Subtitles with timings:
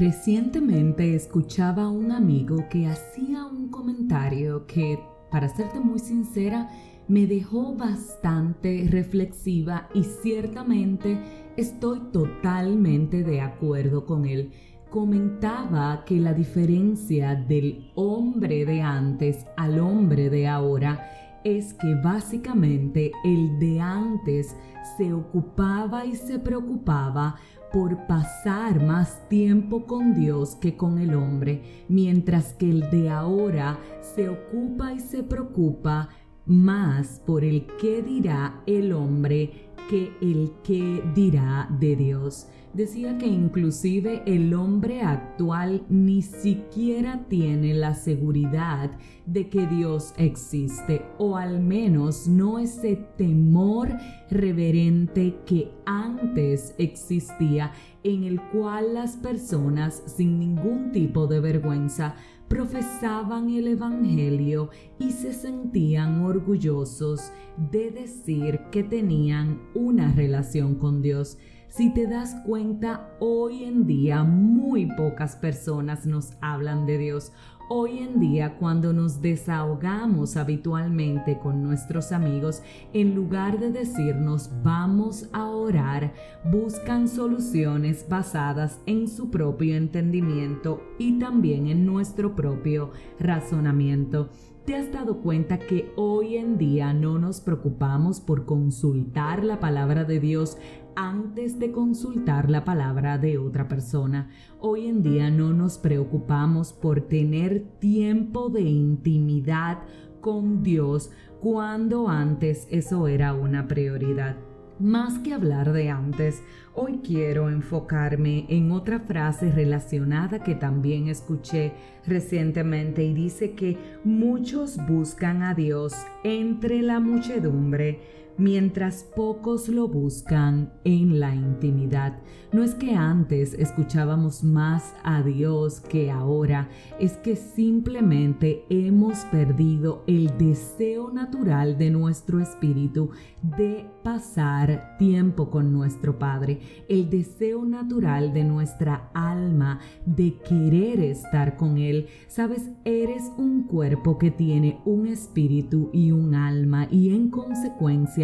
[0.00, 4.98] Recientemente escuchaba a un amigo que hacía un comentario que,
[5.30, 6.70] para serte muy sincera,
[7.06, 11.18] me dejó bastante reflexiva y ciertamente
[11.58, 14.52] estoy totalmente de acuerdo con él.
[14.88, 21.10] Comentaba que la diferencia del hombre de antes al hombre de ahora
[21.44, 24.56] es que básicamente el de antes
[24.96, 27.36] se ocupaba y se preocupaba
[27.72, 33.78] por pasar más tiempo con Dios que con el hombre, mientras que el de ahora
[34.14, 36.08] se ocupa y se preocupa
[36.46, 42.46] más por el qué dirá el hombre que el qué dirá de Dios.
[42.72, 48.92] Decía que inclusive el hombre actual ni siquiera tiene la seguridad
[49.32, 53.88] de que Dios existe, o al menos no ese temor
[54.28, 57.72] reverente que antes existía,
[58.02, 62.16] en el cual las personas sin ningún tipo de vergüenza
[62.48, 67.30] profesaban el Evangelio y se sentían orgullosos
[67.70, 71.38] de decir que tenían una relación con Dios.
[71.68, 77.32] Si te das cuenta, hoy en día muy pocas personas nos hablan de Dios.
[77.72, 85.28] Hoy en día, cuando nos desahogamos habitualmente con nuestros amigos, en lugar de decirnos vamos
[85.32, 86.12] a orar,
[86.50, 92.90] buscan soluciones basadas en su propio entendimiento y también en nuestro propio
[93.20, 94.30] razonamiento.
[94.64, 100.04] ¿Te has dado cuenta que hoy en día no nos preocupamos por consultar la palabra
[100.04, 100.58] de Dios
[100.96, 104.30] antes de consultar la palabra de otra persona.
[104.58, 109.78] Hoy en día no nos preocupamos por tener tiempo de intimidad
[110.20, 114.36] con Dios cuando antes eso era una prioridad.
[114.78, 116.42] Más que hablar de antes,
[116.74, 121.74] hoy quiero enfocarme en otra frase relacionada que también escuché
[122.06, 128.00] recientemente y dice que muchos buscan a Dios entre la muchedumbre
[128.38, 132.18] mientras pocos lo buscan en la intimidad.
[132.52, 136.68] No es que antes escuchábamos más a Dios que ahora,
[136.98, 143.10] es que simplemente hemos perdido el deseo natural de nuestro espíritu
[143.42, 151.56] de pasar tiempo con nuestro Padre, el deseo natural de nuestra alma de querer estar
[151.56, 152.08] con Él.
[152.26, 158.19] Sabes, eres un cuerpo que tiene un espíritu y un alma y en consecuencia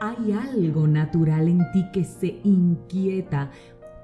[0.00, 3.50] hay algo natural en ti que se inquieta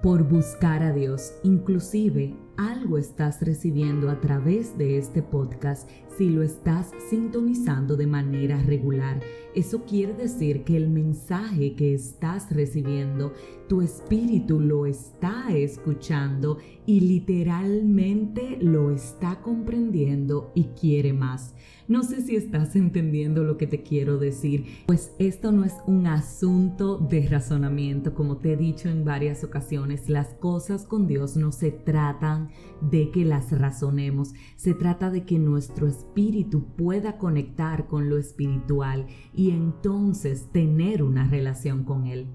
[0.07, 1.33] por buscar a Dios.
[1.43, 8.63] Inclusive algo estás recibiendo a través de este podcast si lo estás sintonizando de manera
[8.63, 9.21] regular.
[9.57, 13.33] Eso quiere decir que el mensaje que estás recibiendo,
[13.69, 21.53] tu espíritu lo está escuchando y literalmente lo está comprendiendo y quiere más.
[21.89, 26.09] No sé si estás entendiendo lo que te quiero decir, pues esto no es un
[26.09, 31.53] asunto de razonamiento, como te he dicho en varias ocasiones, las cosas con Dios no
[31.53, 38.09] se tratan de que las razonemos, se trata de que nuestro espíritu pueda conectar con
[38.09, 42.27] lo espiritual y entonces tener una relación con Él.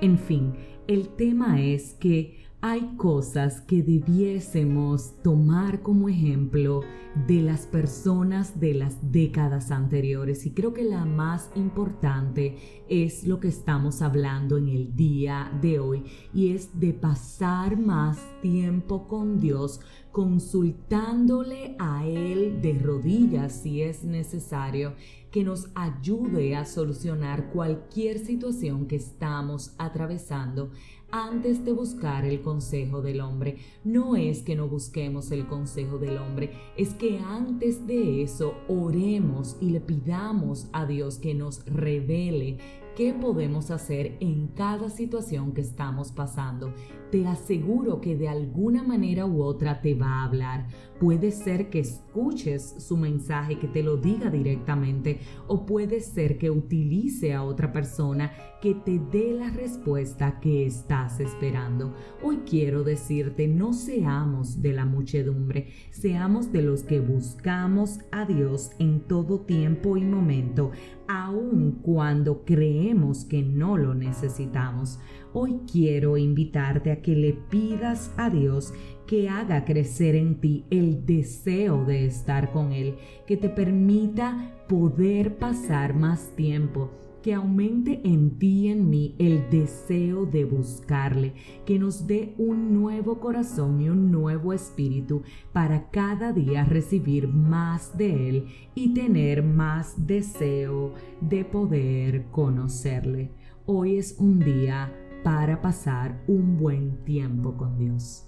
[0.00, 0.54] En fin,
[0.86, 6.82] el tema es que hay cosas que debiésemos tomar como ejemplo
[7.28, 13.38] de las personas de las décadas anteriores y creo que la más importante es lo
[13.38, 16.04] que estamos hablando en el día de hoy
[16.34, 19.80] y es de pasar más tiempo con Dios
[20.10, 24.94] consultándole a Él de rodillas si es necesario
[25.30, 30.70] que nos ayude a solucionar cualquier situación que estamos atravesando
[31.10, 33.56] antes de buscar el consejo del hombre.
[33.84, 39.56] No es que no busquemos el consejo del hombre, es que antes de eso oremos
[39.60, 42.58] y le pidamos a Dios que nos revele
[42.98, 46.74] qué podemos hacer en cada situación que estamos pasando.
[47.12, 50.66] Te aseguro que de alguna manera u otra te va a hablar.
[50.98, 56.50] Puede ser que escuches su mensaje, que te lo diga directamente, o puede ser que
[56.50, 61.94] utilice a otra persona que te dé la respuesta que estás esperando.
[62.24, 68.72] Hoy quiero decirte, no seamos de la muchedumbre, seamos de los que buscamos a Dios
[68.80, 70.72] en todo tiempo y momento,
[71.08, 75.00] aun cuando creemos que no lo necesitamos.
[75.32, 78.72] Hoy quiero invitarte a que le pidas a Dios
[79.06, 82.96] que haga crecer en ti el deseo de estar con Él,
[83.26, 86.90] que te permita poder pasar más tiempo
[87.28, 91.34] que aumente en ti y en mí el deseo de buscarle,
[91.66, 95.20] que nos dé un nuevo corazón y un nuevo espíritu
[95.52, 103.30] para cada día recibir más de Él y tener más deseo de poder conocerle.
[103.66, 104.90] Hoy es un día
[105.22, 108.27] para pasar un buen tiempo con Dios.